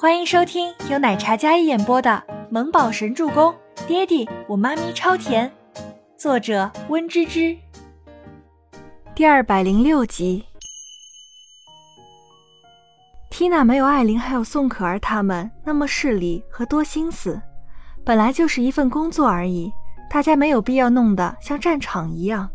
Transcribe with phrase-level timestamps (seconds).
[0.00, 3.52] 欢迎收听由奶茶嘉一演播的《萌宝神助攻》，
[3.88, 5.50] 爹地我妈咪超甜，
[6.16, 7.58] 作者温芝芝。
[9.12, 10.44] 第二百零六集。
[13.28, 17.42] 缇娜没有艾琳还有宋可儿他们那么势利和多心思，
[18.04, 19.68] 本来就是一份工作而已，
[20.08, 22.48] 大家没有必要弄得像战场一样。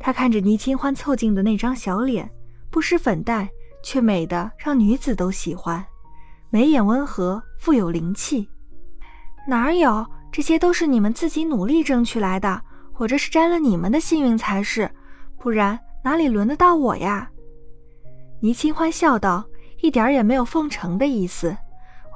[0.00, 2.30] 她看着倪清欢凑近的那张小脸，
[2.70, 3.46] 不施粉黛，
[3.84, 5.84] 却美得让女子都喜欢。
[6.54, 8.46] 眉眼温和，富有灵气。
[9.48, 10.06] 哪有？
[10.30, 12.60] 这些都是你们自己努力争取来的，
[12.98, 14.90] 我这是沾了你们的幸运才是，
[15.38, 17.30] 不然哪里轮得到我呀？
[18.40, 19.42] 倪清欢笑道，
[19.80, 21.56] 一点也没有奉承的意思，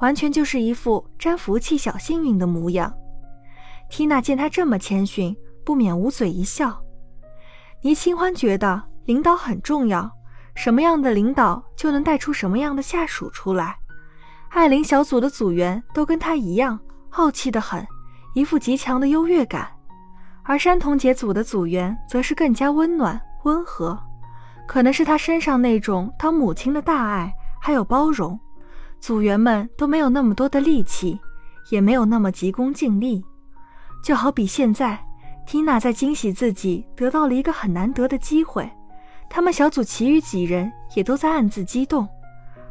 [0.01, 2.93] 完全就是一副沾福气小幸运的模样。
[3.89, 6.79] 缇娜见他这么谦逊，不免捂嘴一笑。
[7.81, 10.11] 倪清欢觉得领导很重要，
[10.53, 13.79] 什么样的领导就能带出什么样的下属出来。
[14.49, 16.79] 艾琳小组的组员都跟她一样
[17.11, 17.85] 傲气的很，
[18.33, 19.69] 一副极强的优越感，
[20.43, 23.97] 而山童姐组的组员则是更加温暖温和，
[24.67, 27.31] 可能是她身上那种当母亲的大爱
[27.61, 28.39] 还有包容，
[28.99, 31.19] 组员们都没有那么多的力气，
[31.69, 33.23] 也没有那么急功近利。
[34.03, 34.97] 就好比现在，
[35.45, 38.69] 缇娜在惊喜自己得到了一个很难得的机会，
[39.29, 42.07] 他们小组其余几人也都在暗自激动，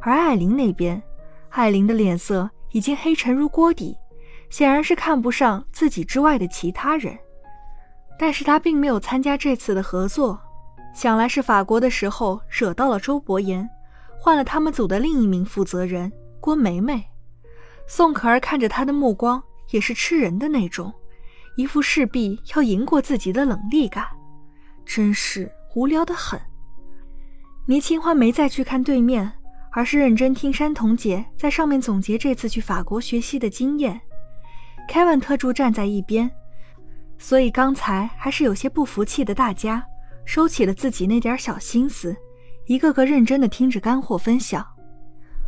[0.00, 1.00] 而艾琳那边。
[1.56, 3.96] 艾琳的脸色已经黑沉如锅底，
[4.50, 7.18] 显然是看不上自己之外的其他人。
[8.18, 10.38] 但是她并没有参加这次的合作，
[10.94, 13.66] 想来是法国的时候惹到了周伯言，
[14.20, 17.02] 换了他们组的另一名负责人郭梅梅。
[17.86, 20.92] 宋可儿看着他的目光也是吃人的那种，
[21.56, 24.04] 一副势必要赢过自己的冷厉感，
[24.84, 26.38] 真是无聊的很。
[27.66, 29.32] 倪清欢没再去看对面。
[29.76, 34.00] 而是认真听山童姐在上面总结这次去法国学习的经验。
[34.88, 36.30] 凯文特助站在一边，
[37.18, 39.84] 所以刚才还是有些不服气的大家
[40.24, 42.16] 收起了自己那点小心思，
[42.64, 44.66] 一个个认真的听着干货分享。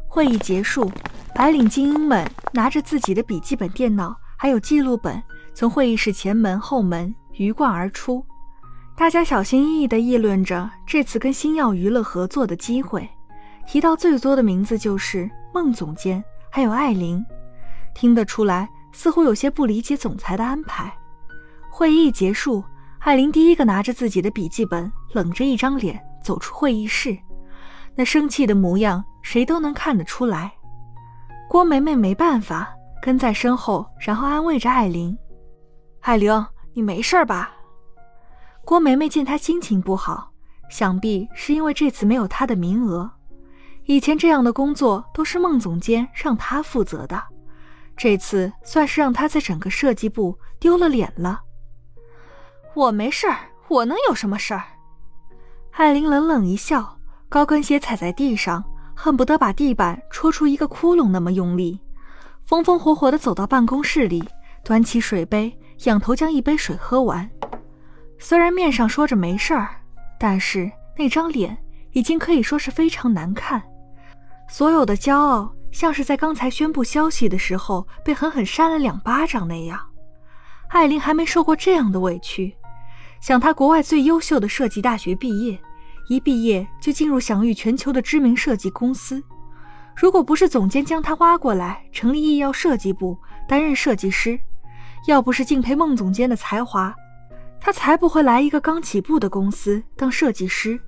[0.07, 0.93] 会议结束，
[1.35, 5.23] 白领精英们拿着自己的笔记本电脑还有记录本，
[5.55, 8.23] 从会议室前门后门鱼贯而出。
[8.95, 13.09] 大家小心翼翼地议论着这次跟星耀娱乐合作的机会。
[13.69, 17.23] 提到最多的名字就是孟总监，还有艾琳，
[17.93, 20.91] 听得出来似乎有些不理解总裁的安排。
[21.69, 22.65] 会议结束，
[23.01, 27.15] 艾琳第一个拿着自己的笔记本，冷着一张脸走出会议室，
[27.95, 30.51] 那生气的模样谁都能看得出来。
[31.47, 35.15] 郭梅梅没办法跟在身后，然后安慰着艾琳
[36.01, 36.33] ：“艾琳，
[36.73, 37.55] 你没事吧？”
[38.65, 40.33] 郭梅梅见她心情不好，
[40.71, 43.11] 想必是因为这次没有她的名额。
[43.89, 47.23] 以前这样的工作都是孟总监让他负责的，
[47.97, 51.41] 这次算是让他在整个设计部丢了脸了。
[52.75, 53.39] 我没事儿，
[53.69, 54.63] 我能有什么事儿？
[55.71, 56.99] 艾琳冷冷一笑，
[57.31, 58.63] 高跟鞋踩在地上，
[58.95, 61.81] 恨不得把地板戳出一个窟窿那么用力，
[62.45, 64.23] 风风火火地走到办公室里，
[64.63, 67.29] 端起水杯，仰头将一杯水喝完。
[68.19, 69.81] 虽然面上说着没事儿，
[70.21, 71.57] 但是那张脸
[71.93, 73.63] 已经可以说是非常难看。
[74.49, 79.79] 所有的骄傲，像是在刚才宣布消息的时候被狠狠扇了两巴掌那样。
[80.69, 82.55] 艾琳还没受过这样的委屈。
[83.21, 85.59] 想她国外最优秀的设计大学毕业，
[86.09, 89.23] 一毕业就进入享誉全球的知名设计公司。
[89.95, 94.39] 如果不是总监将她挖过来成立艺药设计部担任设计师，
[95.07, 96.95] 要不是敬佩孟总监的才华，
[97.61, 100.81] 她才不会来一个刚起步的公司当设计师。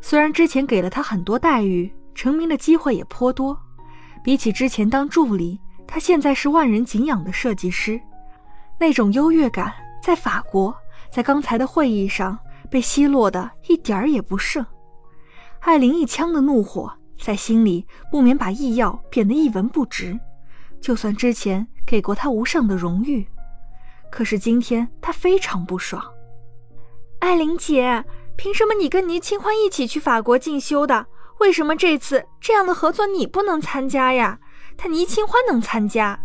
[0.00, 1.92] 虽然之前给了她很多待遇。
[2.16, 3.56] 成名的机会也颇多，
[4.24, 8.00] 比起之前当助理，他现在是万人敬仰的设计师，
[8.80, 9.72] 那种优越感
[10.02, 10.74] 在法国，
[11.12, 12.36] 在刚才的会议上
[12.70, 14.64] 被奚落的一点儿也不剩。
[15.60, 16.90] 艾琳一腔的怒火
[17.20, 20.18] 在心里不免把易耀贬得一文不值，
[20.80, 23.26] 就算之前给过他无上的荣誉，
[24.10, 26.02] 可是今天他非常不爽。
[27.18, 28.04] 艾琳姐，
[28.36, 31.06] 凭什么你跟倪清欢一起去法国进修的？
[31.38, 34.38] 为什么这次这样的合作你不能参加呀？
[34.76, 36.18] 他倪清欢能参加。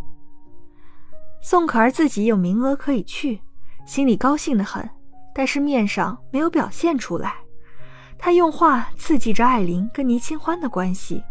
[1.42, 3.42] 宋可儿自己有名额可以去，
[3.86, 4.90] 心里高兴的很，
[5.34, 7.36] 但是面上没有表现出来。
[8.18, 11.24] 他用话刺激着艾琳跟倪清欢的关系，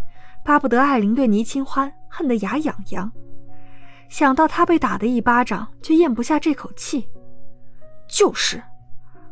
[0.45, 3.11] 巴不得艾琳对倪清欢恨得牙痒痒。
[4.09, 7.09] 想到他被打的一巴掌，就咽不下这口气。
[8.09, 8.61] 就是，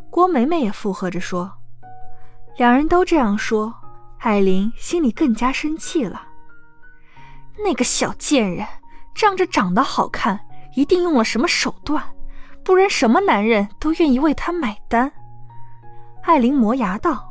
[0.08, 1.52] 郭梅梅也附和着说。
[2.56, 3.74] 两人都这样说。
[4.18, 6.22] 艾琳心里更加生气了。
[7.64, 8.66] 那个小贱人，
[9.14, 10.40] 仗着长得好看，
[10.74, 12.02] 一定用了什么手段，
[12.64, 15.10] 不然什么男人都愿意为她买单。
[16.22, 17.24] 艾琳磨牙道。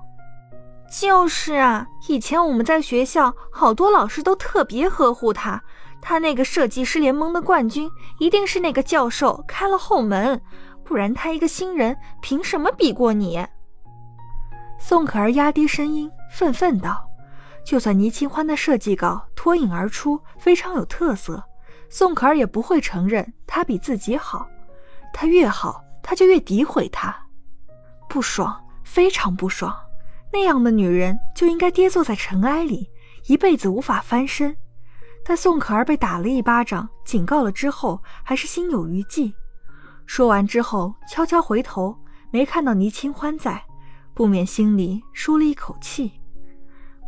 [0.89, 5.61] 就是啊，以前我们在学校，好多老师都特别呵护她。
[5.99, 10.41] 他那个设计师联盟的冠军，一定是那个教授开了后门，
[10.85, 13.45] 不然他一个新人，凭什么比过你？
[14.79, 17.09] 宋可儿压低声音，愤愤道
[17.63, 21.43] ：“就算倪清欢的设计稿脱颖而出，非常有特色，
[21.89, 24.47] 宋可儿也不会承认他比自己好。
[25.13, 27.15] 他越好，他就越诋毁他，
[28.09, 29.75] 不爽，非常不爽。”
[30.31, 32.91] 那样的女人就应该跌坐在尘埃里，
[33.27, 34.55] 一辈子无法翻身。
[35.23, 39.33] 但宋可儿被打了一巴掌，警告了之后，还是心有余悸。
[40.05, 41.97] 说完之后，悄悄回头，
[42.29, 43.63] 没看到倪清欢在，
[44.13, 46.16] 不免心里舒了一口气。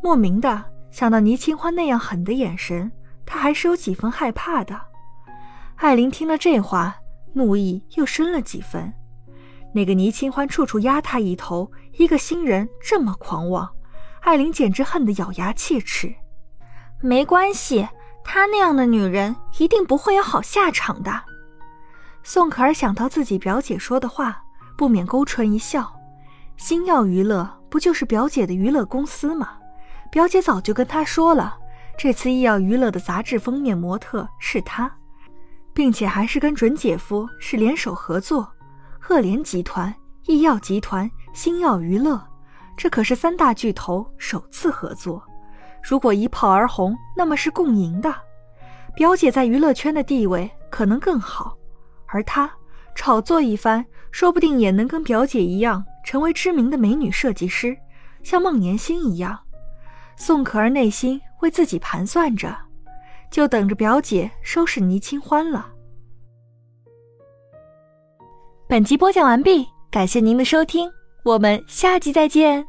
[0.01, 2.91] 莫名的想到倪清欢那样狠的眼神，
[3.25, 4.79] 他还是有几分害怕的。
[5.75, 6.95] 艾琳听了这话，
[7.33, 8.93] 怒意又深了几分。
[9.73, 13.69] 那个倪清欢处处压他一头，一个新人这么狂妄，
[14.21, 16.15] 艾琳简直恨得咬牙切齿。
[17.01, 17.87] 没关系，
[18.23, 21.23] 她那样的女人一定不会有好下场的。
[22.23, 24.41] 宋可儿想到自己表姐说的话，
[24.75, 25.93] 不免勾唇一笑。
[26.57, 29.58] 星耀娱乐不就是表姐的娱乐公司吗？
[30.11, 31.57] 表姐早就跟她说了，
[31.97, 34.91] 这次医药娱乐的杂志封面模特是她，
[35.73, 38.51] 并且还是跟准姐夫是联手合作。
[38.99, 39.93] 赫连集团、
[40.25, 42.21] 医药集团、星耀娱乐，
[42.75, 45.23] 这可是三大巨头首次合作。
[45.81, 48.13] 如果一炮而红，那么是共赢的。
[48.95, 51.55] 表姐在娱乐圈的地位可能更好，
[52.07, 52.51] 而她
[52.93, 57.77] 炒作一番，说不定也能跟表姐一样，成为知名的美女设计师，
[58.21, 59.39] 像孟年星一样。
[60.19, 62.55] 宋可儿内心为自己盘算着，
[63.31, 65.71] 就等着表姐收拾倪清欢了。
[68.67, 70.91] 本集播讲完毕，感谢您的收听，
[71.23, 72.68] 我们下集再见。